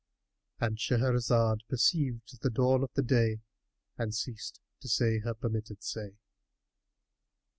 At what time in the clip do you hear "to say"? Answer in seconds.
4.79-5.19